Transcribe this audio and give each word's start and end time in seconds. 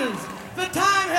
the 0.00 0.64
time 0.72 1.09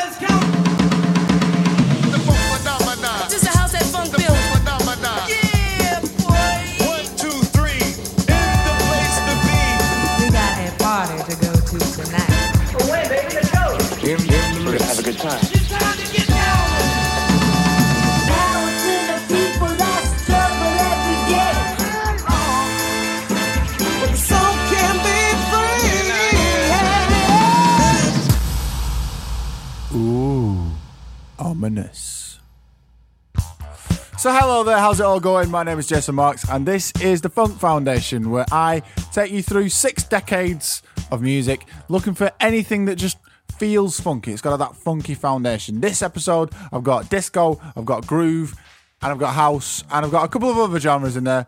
there, 34.72 34.80
how's 34.80 35.02
it 35.02 35.06
all 35.06 35.20
going? 35.20 35.52
My 35.52 35.64
name 35.64 35.80
is 35.80 35.88
Jason 35.88 36.16
Marks, 36.16 36.48
and 36.50 36.66
this 36.66 36.94
is 37.02 37.20
the 37.20 37.28
Funk 37.28 37.60
Foundation, 37.60 38.32
where 38.32 38.46
I 38.54 38.82
take 39.12 39.30
you 39.30 39.44
through 39.44 39.68
six 39.68 40.06
decades 40.06 40.82
of 41.12 41.22
music, 41.22 41.66
looking 41.90 42.14
for 42.14 42.32
anything 42.40 42.86
that 42.86 42.96
just 42.96 43.18
feels 43.58 44.00
funky. 44.00 44.32
It's 44.32 44.42
got 44.42 44.56
that 44.56 44.78
funky 44.78 45.14
foundation. 45.14 45.82
This 45.82 46.02
episode, 46.02 46.54
I've 46.72 46.86
got 46.86 47.10
disco, 47.10 47.60
I've 47.76 47.84
got 47.84 48.08
groove, 48.08 48.56
and 49.02 49.12
I've 49.12 49.20
got 49.20 49.34
house, 49.34 49.84
and 49.92 50.06
I've 50.06 50.12
got 50.12 50.24
a 50.24 50.30
couple 50.30 50.50
of 50.50 50.58
other 50.58 50.80
genres 50.80 51.18
in 51.18 51.26
there, 51.26 51.48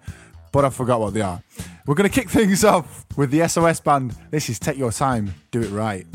but 0.52 0.66
I 0.66 0.70
forgot 0.70 1.00
what 1.00 1.14
they 1.14 1.22
are. 1.22 1.42
We're 1.86 1.96
going 1.96 2.10
to 2.10 2.14
kick 2.14 2.30
things 2.30 2.66
off 2.66 3.06
with 3.16 3.32
the 3.32 3.48
SOS 3.48 3.80
band. 3.80 4.18
This 4.32 4.50
is 4.50 4.60
Take 4.60 4.78
Your 4.78 4.92
Time, 4.92 5.34
Do 5.50 5.62
It 5.62 5.70
Right. 5.70 6.06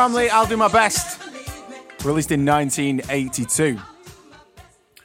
Family, 0.00 0.30
I'll 0.30 0.46
Do 0.46 0.56
My 0.56 0.68
Best, 0.68 1.20
released 2.06 2.32
in 2.32 2.46
1982. 2.46 3.78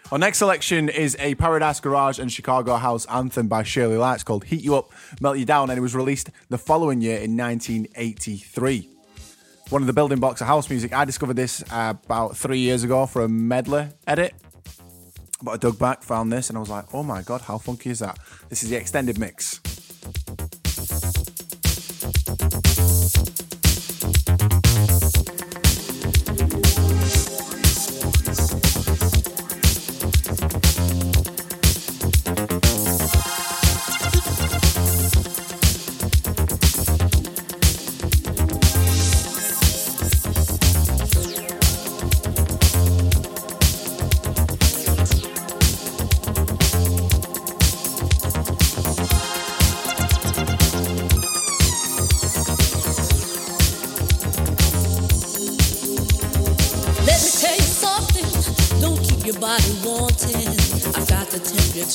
Our 0.09 0.17
next 0.17 0.37
selection 0.37 0.87
is 0.87 1.17
a 1.19 1.35
Paradise 1.35 1.81
Garage 1.81 2.17
and 2.17 2.31
Chicago 2.31 2.77
House 2.77 3.05
anthem 3.07 3.49
by 3.49 3.63
Shirley 3.63 3.97
Lites 3.97 4.23
called 4.23 4.45
Heat 4.45 4.63
You 4.63 4.77
Up, 4.77 4.93
Melt 5.19 5.37
You 5.37 5.43
Down, 5.43 5.69
and 5.69 5.77
it 5.77 5.81
was 5.81 5.95
released 5.95 6.29
the 6.47 6.57
following 6.57 7.01
year 7.01 7.17
in 7.17 7.35
1983. 7.35 8.89
One 9.67 9.81
of 9.81 9.87
the 9.87 9.91
building 9.91 10.21
blocks 10.21 10.39
of 10.39 10.47
house 10.47 10.69
music. 10.69 10.93
I 10.93 11.03
discovered 11.03 11.35
this 11.35 11.61
about 11.69 12.37
three 12.37 12.59
years 12.59 12.85
ago 12.85 13.05
for 13.05 13.21
a 13.23 13.27
medley 13.27 13.89
edit. 14.07 14.33
But 15.43 15.51
I 15.51 15.57
dug 15.57 15.77
back, 15.77 16.03
found 16.03 16.31
this, 16.31 16.47
and 16.47 16.55
I 16.57 16.61
was 16.61 16.69
like, 16.69 16.85
oh 16.93 17.03
my 17.03 17.21
god, 17.21 17.41
how 17.41 17.57
funky 17.57 17.89
is 17.89 17.99
that? 17.99 18.17
This 18.47 18.63
is 18.63 18.69
the 18.69 18.77
extended 18.77 19.19
mix. 19.19 19.59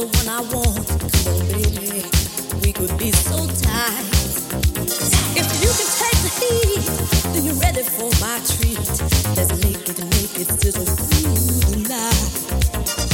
the 0.00 0.06
one 0.06 0.28
I 0.28 0.40
want. 0.40 0.86
Come 0.88 1.34
on, 1.34 1.46
baby, 1.48 2.04
we 2.62 2.72
could 2.72 2.96
be 2.98 3.12
so 3.12 3.36
tight. 3.60 4.06
If 5.36 5.46
you 5.60 5.70
can 5.78 5.88
take 6.00 6.20
the 6.24 6.32
heat, 6.40 6.84
then 7.34 7.44
you're 7.44 7.60
ready 7.60 7.82
for 7.82 8.10
my 8.20 8.40
treat. 8.48 8.78
Let's 9.36 9.52
make 9.62 9.88
it, 9.88 9.98
make 10.16 10.40
it 10.40 10.48
sizzle 10.60 10.86
through 10.86 11.82
the 11.82 11.88
night. 11.88 13.09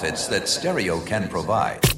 Benefits 0.00 0.28
that 0.28 0.48
stereo 0.48 0.98
can 1.00 1.28
provide. 1.28 1.89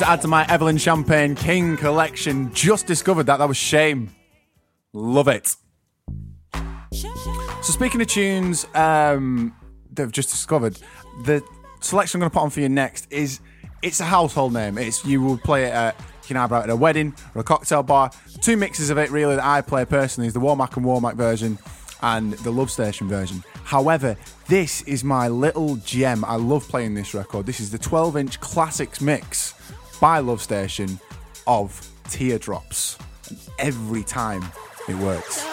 To 0.00 0.08
add 0.08 0.22
to 0.22 0.28
my 0.28 0.46
Evelyn 0.46 0.78
Champagne 0.78 1.34
King 1.34 1.76
collection. 1.76 2.54
Just 2.54 2.86
discovered 2.86 3.24
that. 3.24 3.36
That 3.36 3.48
was 3.48 3.58
shame. 3.58 4.08
Love 4.94 5.28
it. 5.28 5.54
So 6.54 7.60
speaking 7.60 8.00
of 8.00 8.06
tunes 8.06 8.64
um, 8.74 9.54
that 9.92 10.04
I've 10.04 10.10
just 10.12 10.30
discovered, 10.30 10.78
the 11.26 11.42
selection 11.80 12.16
I'm 12.16 12.20
going 12.20 12.30
to 12.30 12.34
put 12.34 12.42
on 12.44 12.48
for 12.48 12.60
you 12.60 12.70
next 12.70 13.08
is 13.12 13.40
it's 13.82 14.00
a 14.00 14.06
household 14.06 14.54
name. 14.54 14.78
It's 14.78 15.04
you 15.04 15.20
will 15.20 15.36
play 15.36 15.64
it 15.64 15.74
at 15.74 16.00
either 16.30 16.54
at 16.54 16.70
a 16.70 16.76
wedding 16.76 17.14
or 17.34 17.42
a 17.42 17.44
cocktail 17.44 17.82
bar. 17.82 18.10
Two 18.40 18.56
mixes 18.56 18.88
of 18.88 18.96
it 18.96 19.10
really 19.10 19.36
that 19.36 19.44
I 19.44 19.60
play 19.60 19.84
personally 19.84 20.28
is 20.28 20.32
the 20.32 20.40
Womack 20.40 20.78
and 20.78 20.86
Womack 20.86 21.16
version 21.16 21.58
and 22.00 22.32
the 22.32 22.50
Love 22.50 22.70
Station 22.70 23.06
version. 23.06 23.44
However, 23.64 24.16
this 24.48 24.80
is 24.84 25.04
my 25.04 25.28
little 25.28 25.76
gem. 25.76 26.24
I 26.24 26.36
love 26.36 26.66
playing 26.66 26.94
this 26.94 27.12
record. 27.12 27.44
This 27.44 27.60
is 27.60 27.70
the 27.70 27.78
12 27.78 28.16
inch 28.16 28.40
classics 28.40 29.02
mix 29.02 29.59
by 30.00 30.18
Love 30.18 30.40
Station 30.40 30.98
of 31.46 31.86
Teardrops. 32.08 32.98
And 33.28 33.38
every 33.58 34.02
time 34.02 34.42
it 34.88 34.96
works. 34.96 35.46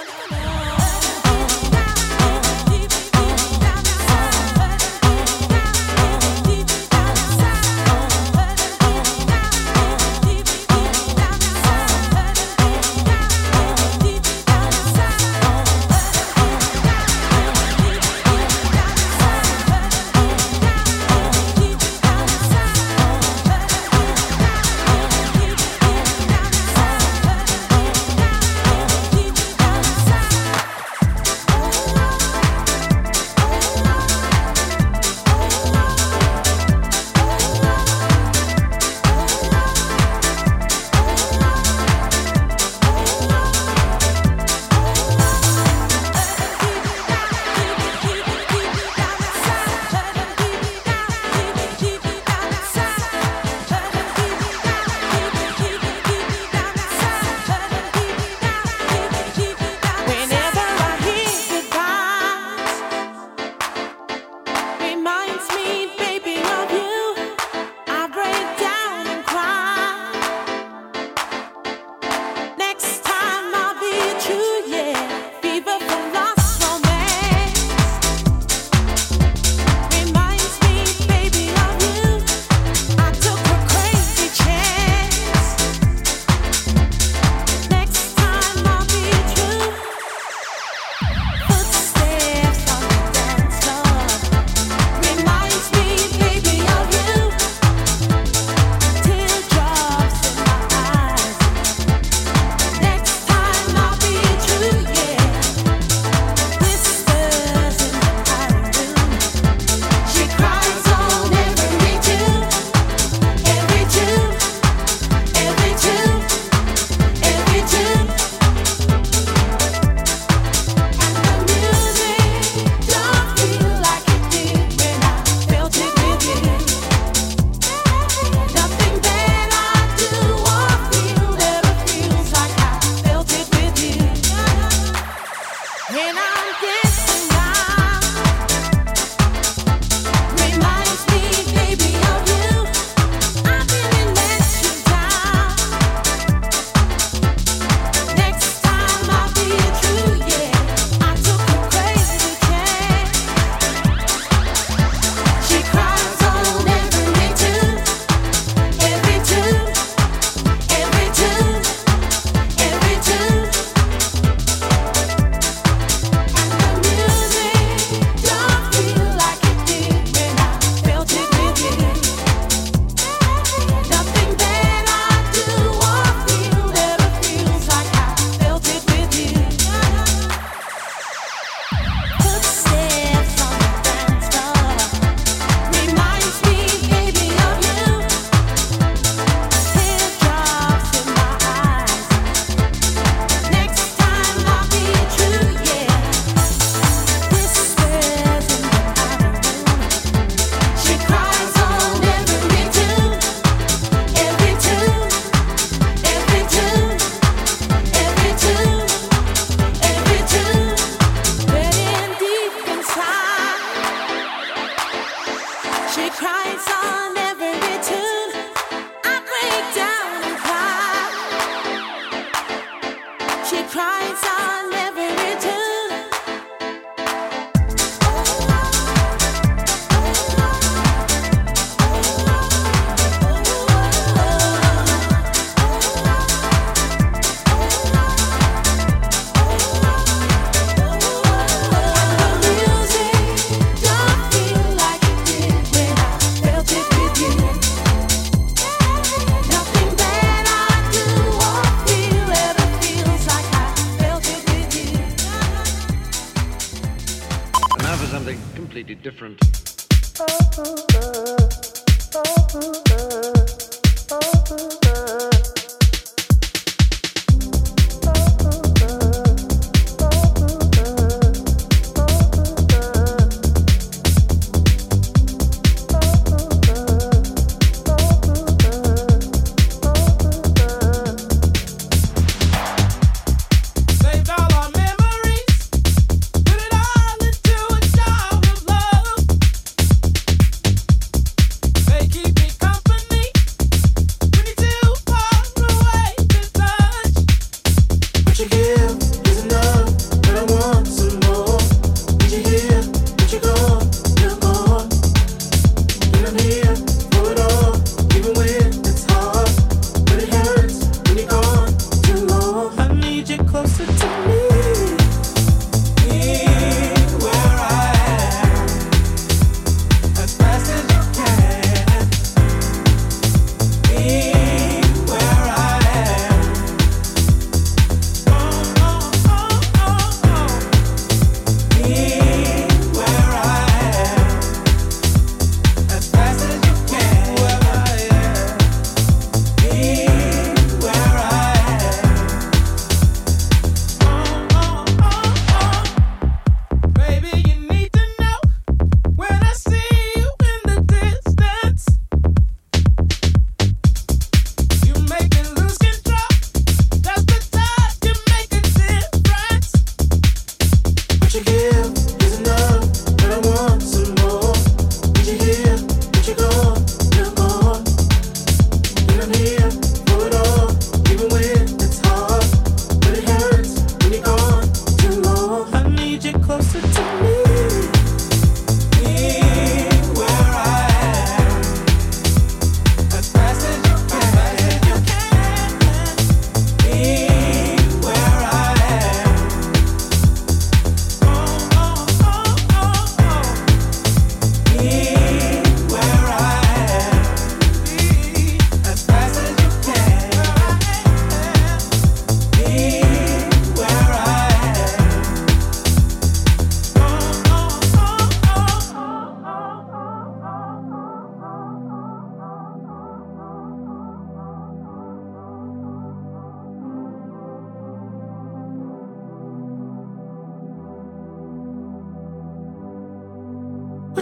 Oh. 262.59 262.86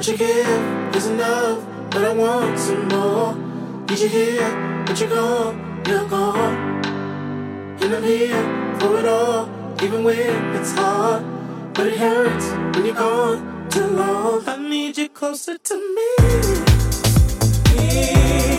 What 0.05 0.19
you 0.19 0.27
give 0.27 0.95
is 0.95 1.07
enough, 1.07 1.65
but 1.89 2.05
I 2.05 2.13
want 2.13 2.59
some 2.59 2.87
more. 2.89 3.33
Need 3.89 3.97
you 3.97 4.07
here, 4.07 4.83
but 4.85 4.99
you're 4.99 5.09
gone, 5.09 5.81
you're 5.87 6.07
gone. 6.07 6.85
And 7.81 7.95
I'm 7.95 8.03
here 8.03 8.77
for 8.79 8.99
it 8.99 9.07
all, 9.07 9.49
even 9.81 10.03
when 10.03 10.55
it's 10.57 10.73
hard. 10.73 11.23
But 11.73 11.87
it 11.87 11.97
hurts 11.97 12.51
when 12.77 12.85
you're 12.85 12.93
gone 12.93 13.67
too 13.71 13.87
long. 13.87 14.47
I 14.47 14.57
need 14.57 14.95
you 14.95 15.09
closer 15.09 15.57
to 15.57 15.75
me. 15.95 16.09
me. 17.75 18.54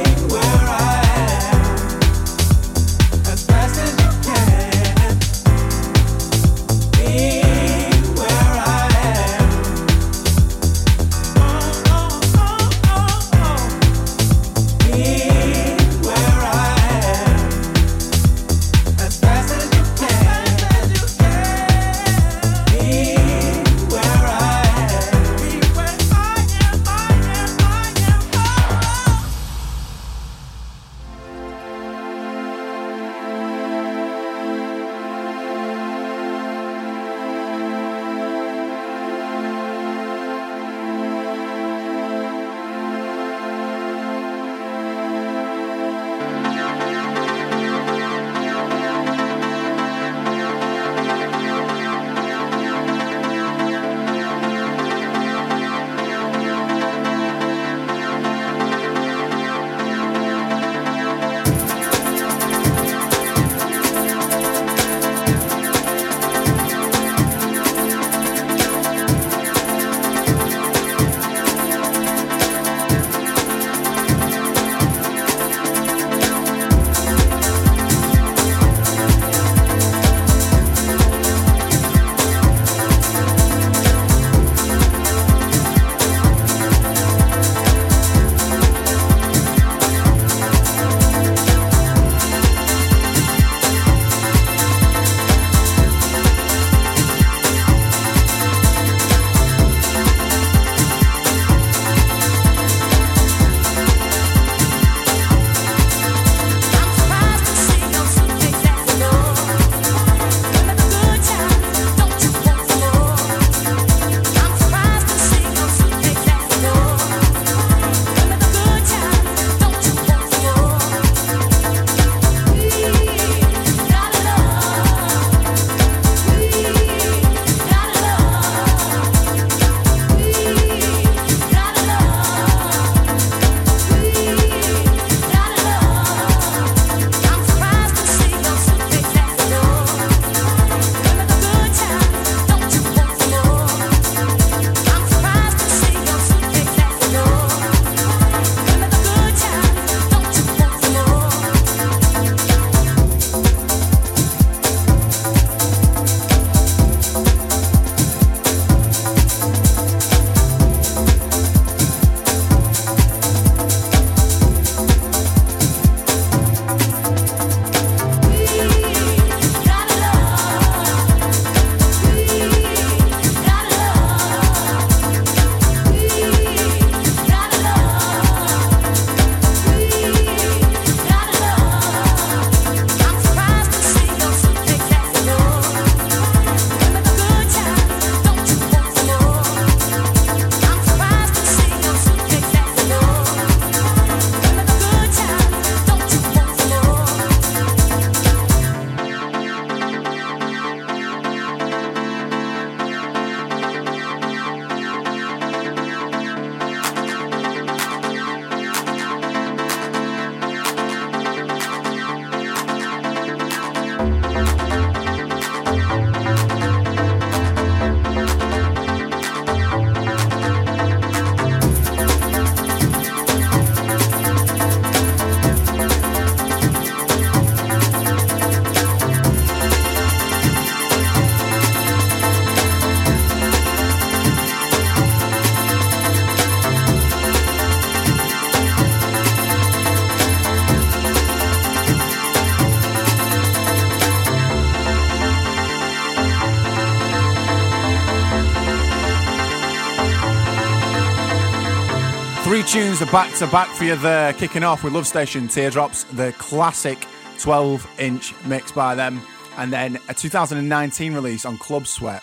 Tunes 252.67 253.01
are 253.01 253.07
back 253.13 253.33
to 253.37 253.47
back 253.47 253.69
for 253.69 253.85
you 253.85 253.95
there. 253.95 254.33
Kicking 254.33 254.65
off 254.65 254.83
with 254.83 254.93
Lovestation 254.93 255.47
Teardrops, 255.47 256.03
the 256.03 256.33
classic 256.33 257.07
12 257.39 257.87
inch 258.01 258.35
mix 258.45 258.73
by 258.73 258.97
them, 258.97 259.21
and 259.57 259.73
then 259.73 260.01
a 260.09 260.15
2019 260.15 261.15
release 261.15 261.45
on 261.45 261.59
Club 261.59 261.87
Sweat 261.87 262.23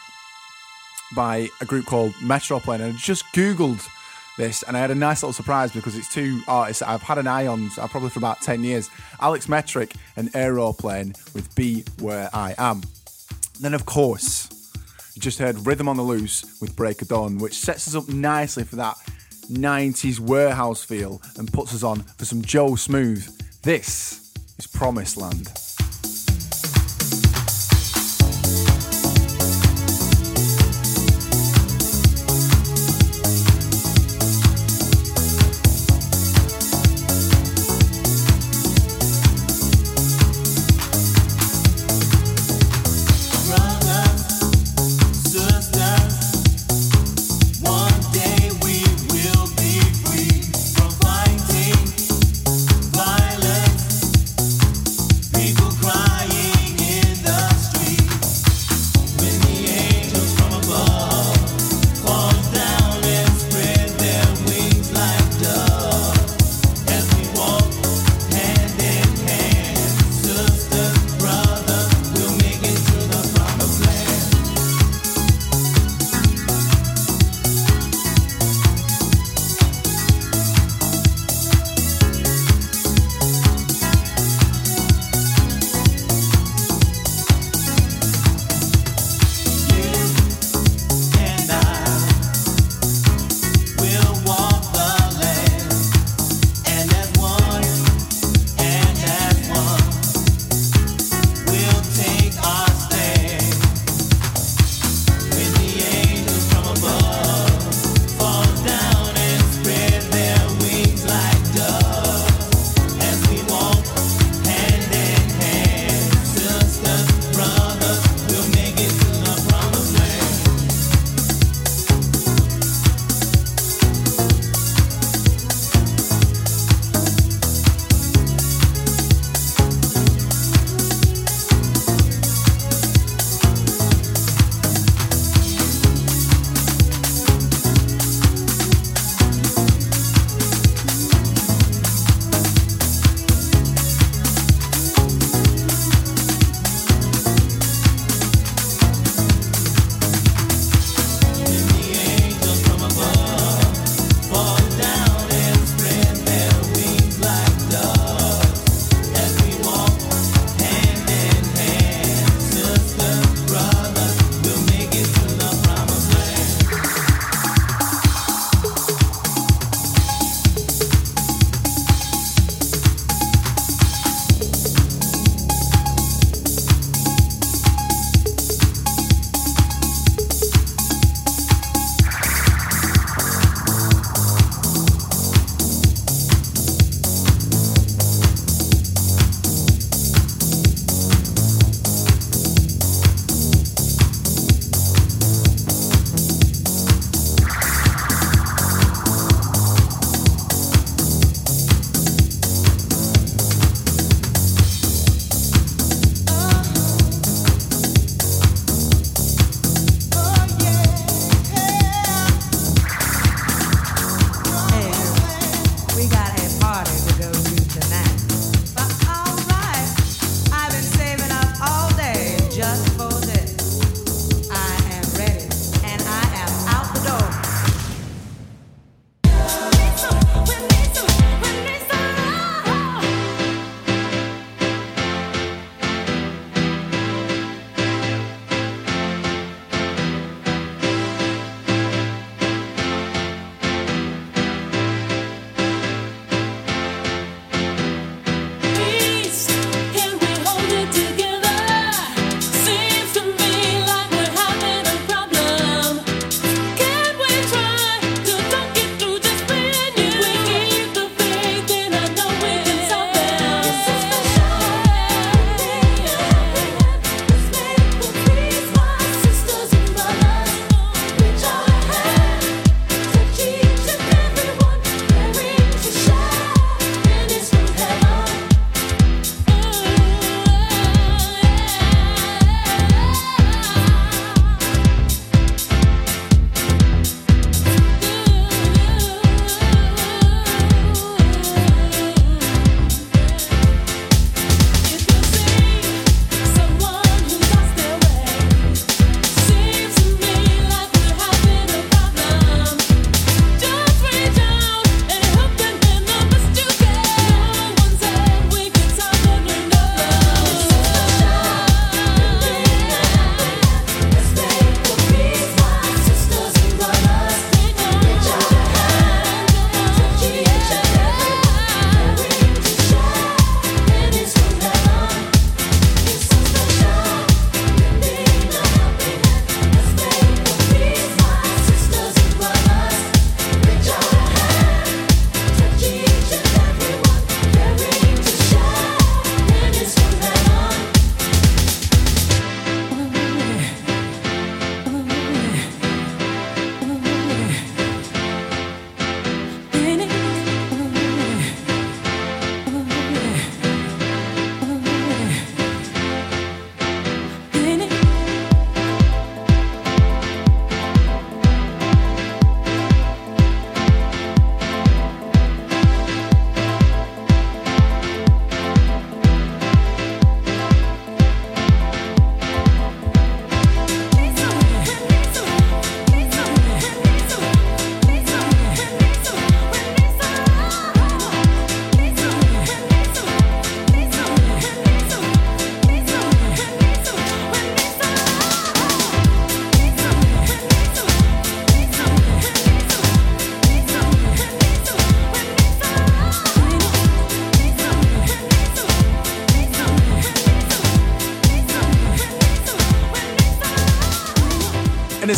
by 1.15 1.47
a 1.61 1.65
group 1.65 1.85
called 1.85 2.11
Metroplane. 2.15 2.81
And 2.81 2.93
I 2.93 2.97
just 2.97 3.23
Googled 3.27 3.87
this 4.37 4.63
and 4.63 4.75
I 4.75 4.81
had 4.81 4.91
a 4.91 4.95
nice 4.95 5.23
little 5.23 5.31
surprise 5.31 5.71
because 5.71 5.95
it's 5.95 6.13
two 6.13 6.41
artists 6.45 6.81
that 6.81 6.89
I've 6.89 7.01
had 7.01 7.19
an 7.19 7.27
eye 7.27 7.47
on 7.47 7.71
uh, 7.77 7.87
probably 7.87 8.09
for 8.09 8.19
about 8.19 8.41
10 8.41 8.65
years 8.65 8.89
Alex 9.21 9.47
Metric 9.47 9.93
and 10.17 10.35
Aeroplane 10.35 11.13
with 11.33 11.55
Be 11.55 11.85
Where 12.01 12.29
I 12.33 12.53
Am. 12.57 12.81
Then, 13.61 13.73
of 13.73 13.85
course, 13.85 14.49
you 15.15 15.21
just 15.21 15.39
heard 15.39 15.65
Rhythm 15.65 15.87
on 15.87 15.95
the 15.95 16.03
Loose 16.03 16.59
with 16.59 16.75
Break 16.75 17.01
of 17.01 17.07
Dawn, 17.07 17.37
which 17.37 17.53
sets 17.53 17.87
us 17.87 17.95
up 17.95 18.09
nicely 18.09 18.65
for 18.65 18.75
that 18.75 18.97
90s 19.51 20.19
warehouse 20.19 20.83
feel 20.83 21.21
and 21.37 21.51
puts 21.51 21.73
us 21.73 21.83
on 21.83 22.01
for 22.01 22.25
some 22.25 22.41
Joe 22.41 22.75
Smooth. 22.75 23.25
This 23.61 24.33
is 24.57 24.67
Promised 24.67 25.17
Land. 25.17 25.62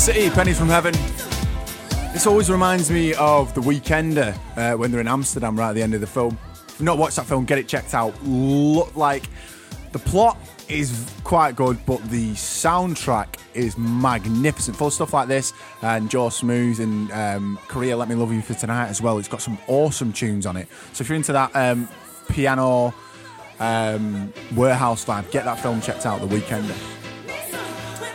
City, 0.06 0.30
Pennies 0.30 0.60
from 0.60 0.70
Heaven. 0.70 0.94
This 2.14 2.28
always 2.28 2.48
reminds 2.52 2.92
me 2.92 3.16
of 3.16 3.56
The 3.56 3.62
Weekender 3.62 4.38
uh, 4.56 4.78
when 4.78 4.92
they're 4.92 5.02
in 5.02 5.08
Amsterdam 5.08 5.58
right 5.58 5.70
at 5.70 5.74
the 5.74 5.82
end 5.82 5.96
of 5.96 6.02
the 6.02 6.06
film. 6.06 6.38
If 6.68 6.74
you've 6.74 6.82
not 6.82 7.00
watched 7.00 7.16
that 7.16 7.26
film, 7.26 7.44
get 7.44 7.58
it 7.58 7.68
checked 7.68 7.96
out. 7.96 8.14
Look 8.24 8.96
like 8.96 9.24
the 9.94 9.98
plot 9.98 10.38
is 10.70 11.12
quite 11.24 11.56
good, 11.56 11.84
but 11.88 12.08
the 12.12 12.34
soundtrack 12.34 13.40
is 13.56 13.80
magnificent. 13.80 14.78
Full 14.78 14.88
of 14.88 14.94
stuff 14.94 15.12
like 15.12 15.28
this, 15.28 15.54
and 15.82 16.08
Joe 16.08 16.30
Smooth 16.30 16.82
and 16.82 17.12
um, 17.12 17.60
Kariya 17.68 17.98
Let 17.98 18.08
Me 18.08 18.14
Love 18.14 18.32
You 18.32 18.44
for 18.44 18.54
Tonight 18.54 18.90
as 18.90 19.02
well. 19.02 19.18
It's 19.18 19.28
got 19.28 19.42
some 19.42 19.58
awesome 19.66 20.14
tunes 20.14 20.46
on 20.46 20.56
it. 20.56 20.68
So 20.94 21.02
if 21.02 21.10
you're 21.10 21.16
into 21.16 21.34
that 21.34 21.50
um, 21.56 21.90
piano 22.30 22.94
um, 23.60 24.32
warehouse 24.56 25.04
vibe, 25.04 25.32
get 25.32 25.46
that 25.46 25.60
film 25.60 25.82
checked 25.82 26.06
out, 26.06 26.22
The 26.22 26.28
Weekender. 26.28 27.05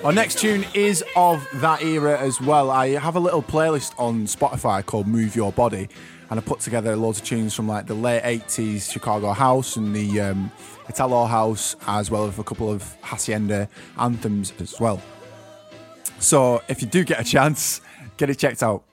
Our 0.03 0.15
next 0.15 0.39
tune 0.39 0.65
is 0.73 1.05
of 1.15 1.47
that 1.61 1.83
era 1.83 2.19
as 2.19 2.41
well. 2.41 2.71
I 2.71 2.89
have 2.99 3.17
a 3.17 3.21
little 3.21 3.43
playlist 3.43 3.93
on 3.99 4.25
Spotify 4.25 4.85
called 4.85 5.07
Move 5.07 5.37
Your 5.37 5.53
Body, 5.53 5.91
and 6.31 6.41
I 6.41 6.43
put 6.43 6.61
together 6.61 6.97
loads 6.97 7.19
of 7.19 7.27
tunes 7.27 7.53
from 7.53 7.69
like 7.69 7.87
the 7.87 7.93
late 7.93 8.23
80s 8.23 8.91
Chicago 8.91 9.33
House 9.33 9.77
and 9.77 9.95
the 9.95 10.21
um, 10.23 10.51
Italo 10.89 11.27
House, 11.27 11.77
as 11.87 12.11
well 12.11 12.27
as 12.27 12.39
a 12.39 12.43
couple 12.43 12.73
of 12.73 12.97
Hacienda 13.03 13.69
anthems 13.99 14.55
as 14.59 14.81
well. 14.81 15.03
So 16.19 16.63
if 16.69 16.81
you 16.81 16.89
do 16.89 17.05
get 17.05 17.21
a 17.21 17.25
chance, 17.25 17.83
get 18.17 18.31
it 18.31 18.39
checked 18.39 18.63
out. 18.63 18.85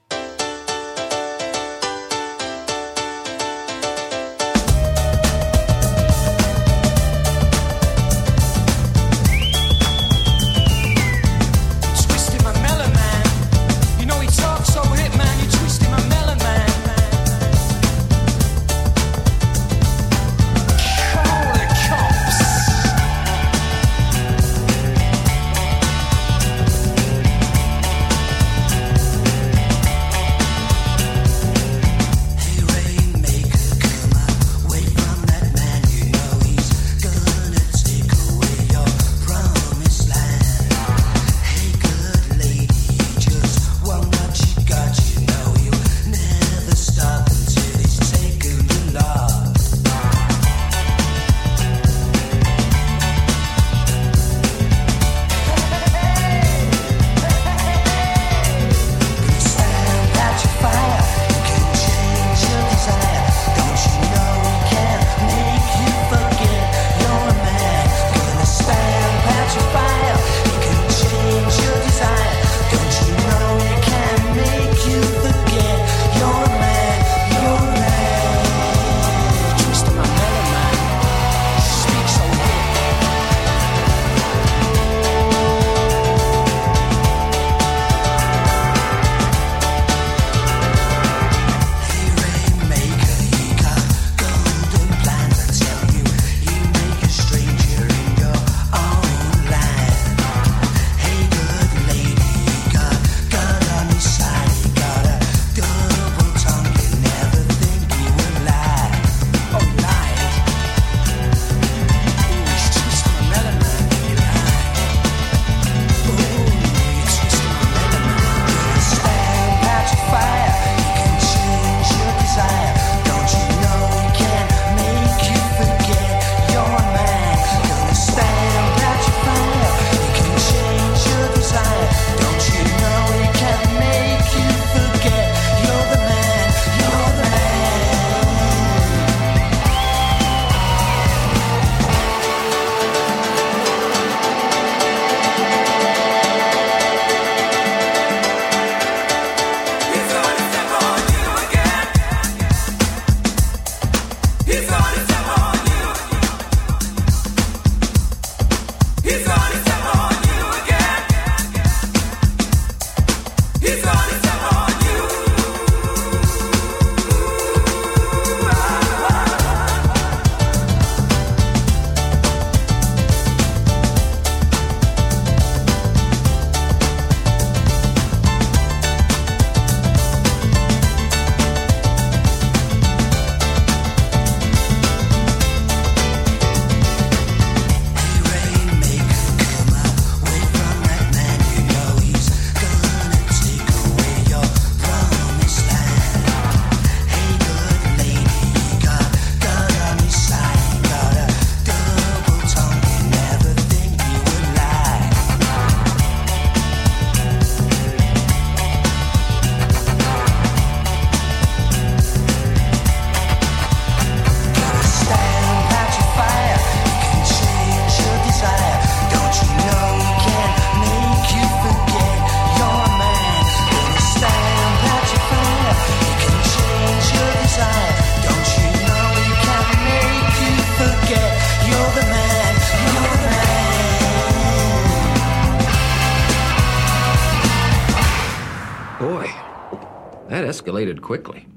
Escalated 240.78 241.02
quickly. 241.02 241.48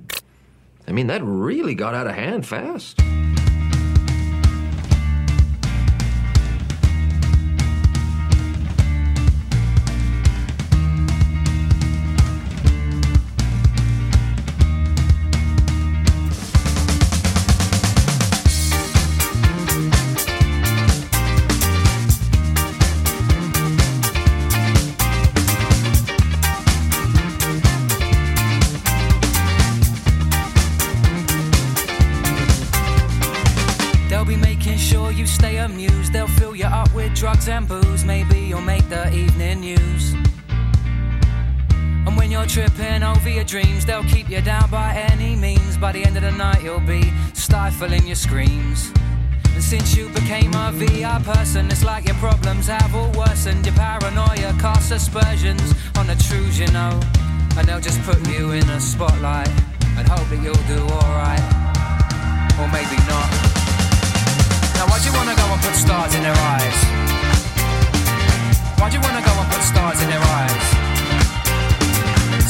I 0.86 0.92
mean, 0.92 1.06
that 1.08 1.22
really 1.22 1.74
got 1.74 1.94
out 1.94 2.06
of 2.06 2.14
hand 2.14 2.46
fast. 2.46 3.00
Screams. 48.30 48.92
And 49.54 49.62
since 49.62 49.96
you 49.96 50.08
became 50.10 50.54
a 50.54 50.70
VI 50.70 51.20
person, 51.24 51.66
it's 51.66 51.84
like 51.84 52.06
your 52.06 52.14
problems 52.16 52.68
have 52.68 52.94
all 52.94 53.10
worsened. 53.10 53.66
Your 53.66 53.74
paranoia 53.74 54.54
casts 54.62 54.92
aspersions 54.92 55.74
on 55.98 56.06
the 56.06 56.14
truths 56.14 56.56
you 56.56 56.70
know. 56.70 56.94
And 57.56 57.66
they'll 57.66 57.80
just 57.80 58.00
put 58.02 58.18
you 58.30 58.52
in 58.52 58.62
a 58.70 58.80
spotlight 58.80 59.50
and 59.98 60.06
hope 60.06 60.28
that 60.30 60.40
you'll 60.44 60.66
do 60.70 60.80
alright. 60.94 61.44
Or 62.60 62.68
maybe 62.70 62.98
not. 63.10 63.28
Now, 64.78 64.86
why'd 64.86 65.02
you 65.04 65.12
wanna 65.18 65.34
go 65.34 65.46
and 65.50 65.60
put 65.66 65.74
stars 65.74 66.14
in 66.14 66.22
their 66.22 66.38
eyes? 66.54 66.78
Why'd 68.78 68.94
you 68.94 69.02
wanna 69.06 69.26
go 69.26 69.34
and 69.42 69.48
put 69.50 69.62
stars 69.72 69.98
in 70.02 70.08
their 70.08 70.24
eyes? 70.38 70.64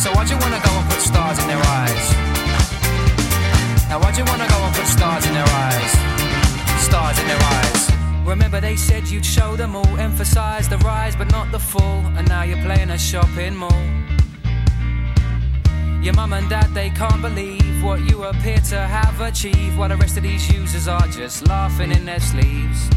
So 0.03 0.13
why'd 0.13 0.29
you 0.29 0.37
wanna 0.45 0.61
go 0.61 0.73
and 0.77 0.91
put 0.91 1.01
stars 1.01 1.39
in 1.41 1.49
their 1.49 1.65
eyes? 1.81 2.30
Now 3.91 3.99
why'd 3.99 4.17
you 4.17 4.25
wanna 4.25 4.47
go 4.47 4.55
and 4.55 4.73
put 4.73 4.87
stars 4.87 5.27
in 5.27 5.35
their 5.35 5.49
eyes? 5.49 5.91
Stars 6.81 7.19
in 7.19 7.27
their 7.27 7.43
eyes. 7.43 7.91
Remember 8.25 8.61
they 8.61 8.77
said 8.77 9.09
you'd 9.09 9.27
show 9.27 9.57
them 9.57 9.75
all, 9.75 9.99
emphasize 9.99 10.69
the 10.69 10.79
rise 10.79 11.17
but 11.17 11.29
not 11.33 11.51
the 11.51 11.59
fall, 11.59 12.01
and 12.17 12.29
now 12.29 12.45
you're 12.45 12.63
playing 12.63 12.91
a 12.91 12.99
shopping 12.99 13.57
mall. 13.57 13.83
Your 16.01 16.15
mum 16.15 16.35
and 16.35 16.49
dad 16.49 16.73
they 16.73 16.91
can't 16.91 17.21
believe 17.21 17.83
what 17.83 17.99
you 18.09 18.23
appear 18.23 18.59
to 18.71 18.79
have 18.79 19.21
achieved, 19.21 19.77
while 19.77 19.89
the 19.89 19.97
rest 19.97 20.17
of 20.17 20.23
these 20.23 20.49
users 20.53 20.87
are 20.87 21.09
just 21.09 21.49
laughing 21.49 21.91
in 21.91 22.05
their 22.05 22.21
sleeves. 22.21 22.89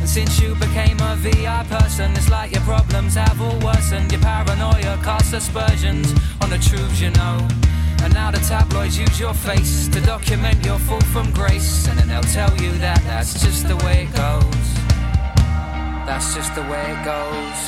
And 0.00 0.08
since 0.08 0.40
you 0.40 0.54
became 0.54 0.98
a 1.00 1.16
VI 1.16 1.66
person, 1.68 2.12
it's 2.12 2.30
like 2.30 2.52
your 2.52 2.62
problems 2.62 3.14
have 3.14 3.38
all 3.42 3.58
worsened. 3.58 4.10
Your 4.10 4.22
paranoia 4.22 4.98
casts 5.04 5.34
aspersions 5.34 6.14
on 6.40 6.48
the 6.48 6.56
truths 6.56 6.98
you 6.98 7.10
know. 7.10 7.46
And 8.02 8.14
now 8.14 8.30
the 8.30 8.38
tabloids 8.38 8.98
use 8.98 9.20
your 9.20 9.34
face 9.34 9.88
to 9.88 10.00
document 10.00 10.64
your 10.64 10.78
fall 10.78 11.00
from 11.12 11.30
grace. 11.32 11.86
And 11.88 11.98
then 11.98 12.08
they'll 12.08 12.22
tell 12.22 12.54
you 12.56 12.72
that 12.78 13.02
that's 13.04 13.42
just 13.42 13.68
the 13.68 13.76
way 13.84 14.04
it 14.04 14.14
goes. 14.16 14.68
That's 16.06 16.34
just 16.34 16.54
the 16.54 16.62
way 16.62 16.84
it 16.94 17.04
goes. 17.04 17.58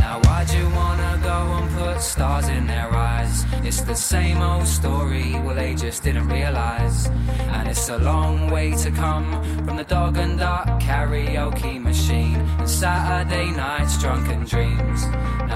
Now 0.00 0.20
why'd 0.24 0.50
you 0.50 0.68
wanna 0.70 1.20
go 1.22 1.38
and 1.58 1.70
put 1.76 2.00
stars 2.00 2.48
in 2.48 2.66
their 2.66 2.92
eyes? 2.92 3.44
It's 3.62 3.82
the 3.82 3.94
same 3.94 4.40
old 4.42 4.66
story, 4.66 5.32
well 5.44 5.54
they 5.54 5.74
just 5.74 6.02
didn't 6.02 6.28
realise. 6.28 7.08
And 7.54 7.68
it's 7.68 7.88
a 7.88 7.98
long 7.98 8.50
way 8.50 8.72
to 8.72 8.90
come 8.90 9.26
from 9.64 9.76
the 9.76 9.84
dog 9.84 10.16
and 10.16 10.38
duck 10.38 10.80
karaoke 10.80 11.80
machine 11.80 12.36
and 12.58 12.68
Saturday 12.68 13.50
nights 13.50 14.00
drunken 14.00 14.44
dreams. 14.44 15.04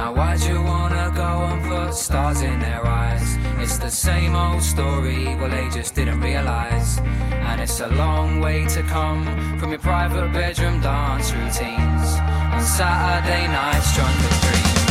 Now 0.02 0.12
why'd 0.12 0.42
you 0.42 0.60
wanna 0.60 1.12
go 1.14 1.30
and 1.46 1.62
put 1.62 1.94
stars 1.94 2.42
in 2.42 2.58
their 2.58 2.84
eyes? 2.84 3.38
It's 3.62 3.78
the 3.78 3.88
same 3.88 4.34
old 4.34 4.60
story, 4.60 5.26
well 5.38 5.48
they 5.48 5.68
just 5.68 5.94
didn't 5.94 6.20
realise. 6.20 6.98
And 7.48 7.60
it's 7.60 7.78
a 7.78 7.86
long 7.86 8.40
way 8.40 8.66
to 8.74 8.82
come 8.82 9.22
from 9.60 9.70
your 9.70 9.78
private 9.78 10.32
bedroom 10.32 10.80
dance 10.80 11.30
routines 11.30 12.08
and 12.54 12.64
Saturday 12.64 13.46
nights 13.46 13.94
drunken 13.94 14.32
dreams. 14.42 14.90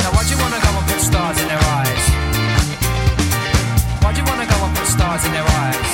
Now 0.00 0.10
why'd 0.16 0.28
you 0.32 0.38
wanna 0.40 0.60
go 0.64 0.70
and 0.72 0.86
put 0.88 1.00
stars 1.04 1.38
in 1.42 1.48
their 1.52 1.64
eyes? 1.76 2.04
Why'd 4.00 4.16
you 4.16 4.24
wanna 4.24 4.48
go 4.48 4.56
and 4.64 4.72
put 4.74 4.88
stars 4.88 5.22
in 5.26 5.32
their 5.36 5.48
eyes? 5.64 5.90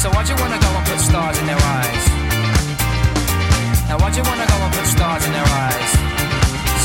So 0.00 0.08
why'd 0.16 0.28
you 0.32 0.36
wanna 0.40 0.60
go 0.64 0.70
and 0.78 0.84
put 0.88 0.98
stars 0.98 1.36
in 1.40 1.46
their 1.46 1.62
eyes? 1.76 2.04
Now 3.84 3.98
why'd 4.00 4.16
you 4.16 4.24
wanna 4.24 4.48
go 4.48 4.56
and 4.64 4.72
put 4.72 4.86
stars 4.86 5.26
in 5.26 5.32
their 5.36 5.50
eyes? 5.68 6.09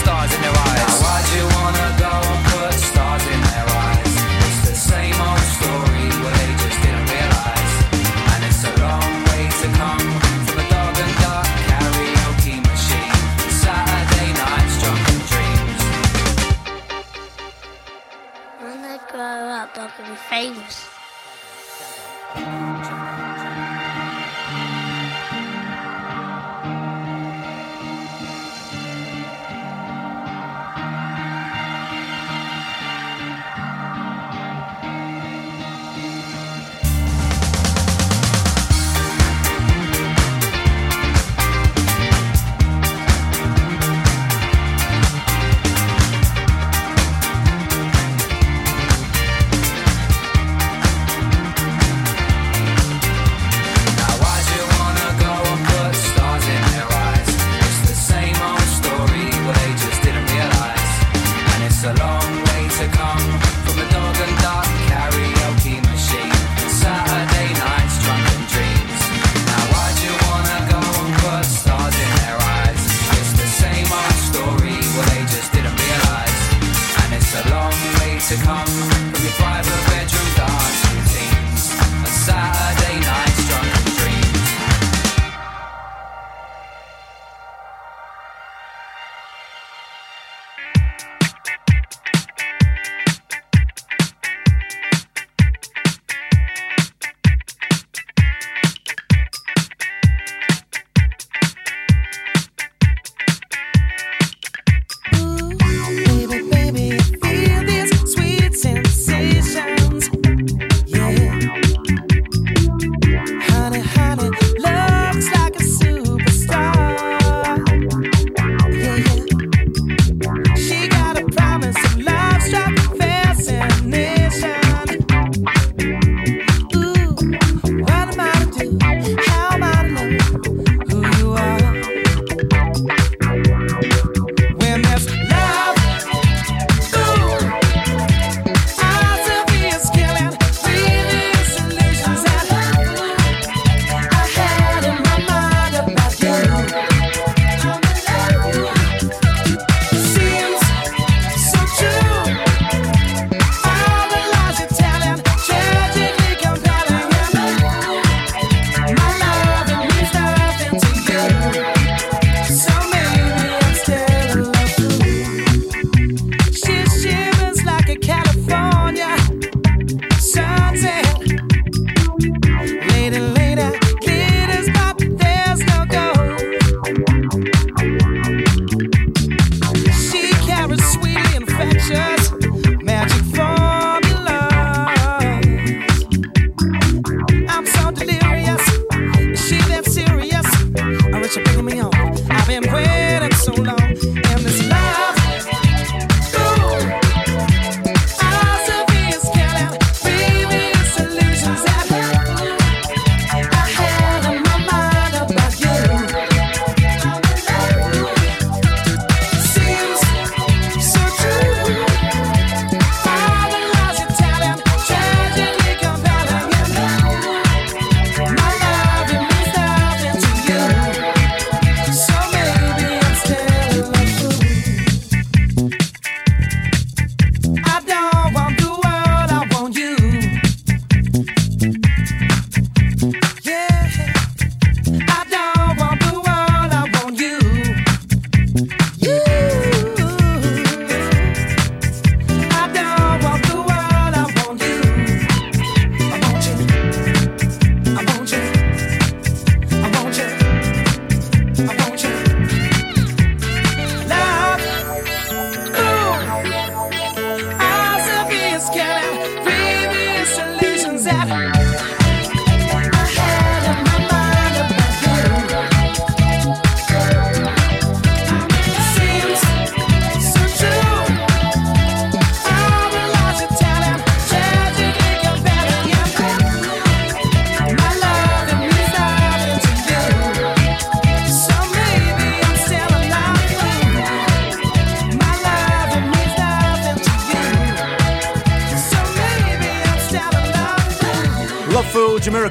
Stars 0.06 0.34
in 0.36 0.41
their 0.41 0.51
eyes. 0.51 0.78
Now 0.78 1.01
why'd 1.01 1.26
you 1.36 1.45
wanna 1.58 1.88
go 1.97 2.14
and 2.14 2.41
put 2.53 2.74
stars 2.74 3.26
in 3.26 3.41
their 3.41 3.68
eyes? 3.86 4.14
It's 4.45 4.62
the 4.70 4.76
same 4.76 5.18
old 5.28 5.45
story, 5.58 6.06
well 6.22 6.36
they 6.38 6.51
just 6.62 6.80
didn't 6.84 7.08
realise. 7.10 7.74
And 8.32 8.39
it's 8.45 8.62
a 8.70 8.74
long 8.86 9.12
way 9.30 9.49
to 9.62 9.68
come 9.82 10.06
from 10.45 10.58
a 10.62 10.66
dog 10.70 10.95
and 11.03 11.14
duck 11.26 11.49
karaoke 11.70 12.56
machine. 12.70 13.18
Saturday 13.49 14.30
nights 14.38 14.76
drunken 14.82 15.20
dreams. 15.32 15.82
When 18.62 18.80
I 18.93 18.97
grow 19.10 19.49
up, 19.60 19.74
I'm 19.76 19.89
gonna 19.97 20.10
be 20.12 20.16
famous. 20.30 20.85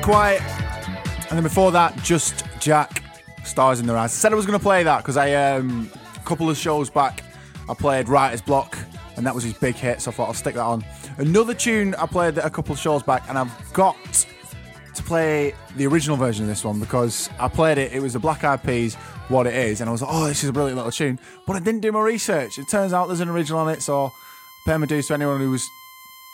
Quiet. 0.04 0.42
And 1.30 1.38
then 1.38 1.42
before 1.42 1.72
that, 1.72 1.96
Just 2.02 2.44
Jack, 2.60 3.02
Stars 3.42 3.80
in 3.80 3.86
Their 3.86 3.96
Eyes. 3.96 4.12
I 4.12 4.14
said 4.14 4.32
I 4.32 4.34
was 4.34 4.44
going 4.44 4.58
to 4.58 4.62
play 4.62 4.82
that 4.82 4.98
because 4.98 5.16
I, 5.16 5.32
um, 5.32 5.90
a 6.14 6.18
couple 6.26 6.50
of 6.50 6.58
shows 6.58 6.90
back, 6.90 7.24
I 7.70 7.72
played 7.72 8.10
Writer's 8.10 8.42
Block 8.42 8.76
and 9.16 9.24
that 9.24 9.34
was 9.34 9.44
his 9.44 9.54
big 9.54 9.76
hit, 9.76 10.02
so 10.02 10.10
I 10.10 10.14
thought 10.14 10.26
I'll 10.26 10.34
stick 10.34 10.56
that 10.56 10.62
on. 10.62 10.84
Another 11.16 11.54
tune 11.54 11.94
I 11.94 12.04
played 12.04 12.36
a 12.36 12.50
couple 12.50 12.74
of 12.74 12.78
shows 12.78 13.02
back 13.02 13.26
and 13.30 13.38
I've 13.38 13.72
got 13.72 13.96
to 14.94 15.02
play 15.04 15.54
the 15.76 15.86
original 15.86 16.18
version 16.18 16.44
of 16.44 16.50
this 16.50 16.66
one 16.66 16.80
because 16.80 17.30
I 17.40 17.48
played 17.48 17.78
it, 17.78 17.94
it 17.94 18.00
was 18.00 18.12
the 18.12 18.18
Black 18.18 18.44
Eyed 18.44 18.62
Peas, 18.62 18.96
What 19.28 19.46
It 19.46 19.54
Is, 19.54 19.80
and 19.80 19.88
I 19.88 19.92
was 19.92 20.02
like, 20.02 20.10
oh, 20.12 20.26
this 20.26 20.44
is 20.44 20.50
a 20.50 20.52
brilliant 20.52 20.76
little 20.76 20.92
tune. 20.92 21.18
But 21.46 21.56
I 21.56 21.60
didn't 21.60 21.80
do 21.80 21.92
my 21.92 22.02
research. 22.02 22.58
It 22.58 22.68
turns 22.68 22.92
out 22.92 23.06
there's 23.06 23.20
an 23.20 23.30
original 23.30 23.60
on 23.60 23.70
it, 23.70 23.80
so 23.80 24.12
pay 24.66 24.76
my 24.76 24.84
dues 24.84 25.06
to 25.06 25.14
anyone 25.14 25.40
who 25.40 25.50
was 25.50 25.66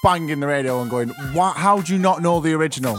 banging 0.02 0.40
the 0.40 0.48
radio 0.48 0.80
and 0.82 0.90
going, 0.90 1.10
how 1.36 1.80
do 1.80 1.92
you 1.92 2.00
not 2.00 2.20
know 2.20 2.40
the 2.40 2.52
original? 2.52 2.98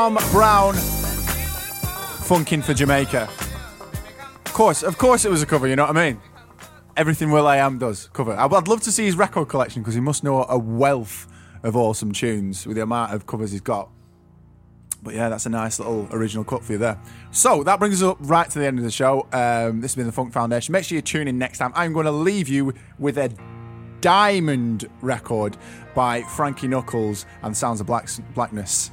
Tom 0.00 0.14
Browne, 0.30 0.76
Funkin' 2.24 2.64
for 2.64 2.72
Jamaica. 2.72 3.28
Of 4.46 4.52
course, 4.54 4.82
of 4.82 4.96
course 4.96 5.26
it 5.26 5.30
was 5.30 5.42
a 5.42 5.46
cover, 5.46 5.66
you 5.68 5.76
know 5.76 5.84
what 5.84 5.94
I 5.94 6.12
mean? 6.12 6.22
Everything 6.96 7.30
will.i.am 7.30 7.76
does 7.76 8.08
cover. 8.14 8.32
I'd 8.32 8.66
love 8.66 8.80
to 8.84 8.92
see 8.92 9.04
his 9.04 9.14
record 9.14 9.48
collection 9.50 9.82
because 9.82 9.92
he 9.92 10.00
must 10.00 10.24
know 10.24 10.46
a 10.48 10.56
wealth 10.56 11.26
of 11.62 11.76
awesome 11.76 12.12
tunes 12.12 12.66
with 12.66 12.76
the 12.76 12.82
amount 12.82 13.12
of 13.12 13.26
covers 13.26 13.52
he's 13.52 13.60
got. 13.60 13.90
But 15.02 15.12
yeah, 15.16 15.28
that's 15.28 15.44
a 15.44 15.50
nice 15.50 15.78
little 15.78 16.08
original 16.12 16.44
cut 16.44 16.64
for 16.64 16.72
you 16.72 16.78
there. 16.78 16.98
So 17.30 17.62
that 17.64 17.78
brings 17.78 18.02
us 18.02 18.08
up 18.08 18.16
right 18.20 18.48
to 18.48 18.58
the 18.58 18.64
end 18.64 18.78
of 18.78 18.86
the 18.86 18.90
show. 18.90 19.28
Um, 19.34 19.82
this 19.82 19.90
has 19.90 19.96
been 19.96 20.06
the 20.06 20.12
Funk 20.12 20.32
Foundation. 20.32 20.72
Make 20.72 20.84
sure 20.84 20.96
you 20.96 21.02
tune 21.02 21.28
in 21.28 21.36
next 21.36 21.58
time. 21.58 21.72
I'm 21.74 21.92
going 21.92 22.06
to 22.06 22.10
leave 22.10 22.48
you 22.48 22.72
with 22.98 23.18
a 23.18 23.30
diamond 24.00 24.88
record 25.02 25.58
by 25.94 26.22
Frankie 26.22 26.68
Knuckles 26.68 27.26
and 27.42 27.54
Sounds 27.54 27.82
of 27.82 27.86
Black- 27.86 28.08
Blackness. 28.32 28.92